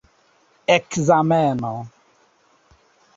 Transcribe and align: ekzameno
ekzameno 0.75 1.71